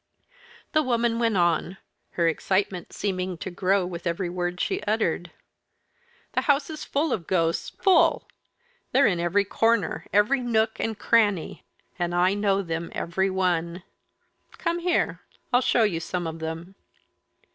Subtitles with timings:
[0.71, 1.77] The woman went on
[2.13, 5.29] her excitement seeming to grow with every word she uttered.
[6.33, 8.27] "The house is full of ghosts full!
[8.93, 11.65] They're in every corner, every nook and cranny
[11.99, 13.83] and I know them every one.
[14.57, 15.21] Come here
[15.53, 16.73] I'll show you some of them."